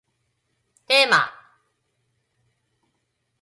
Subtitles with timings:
[0.87, 1.31] テーマ